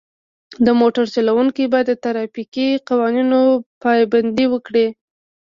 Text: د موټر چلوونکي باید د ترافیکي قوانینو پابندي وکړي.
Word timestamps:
د 0.65 0.67
موټر 0.79 1.05
چلوونکي 1.15 1.63
باید 1.73 1.87
د 1.89 1.93
ترافیکي 2.05 2.67
قوانینو 2.89 3.39
پابندي 3.81 4.45
وکړي. 4.49 4.87